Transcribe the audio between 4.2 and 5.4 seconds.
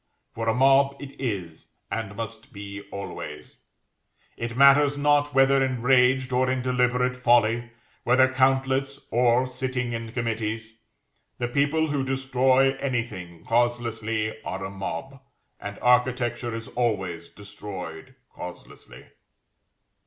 it matters not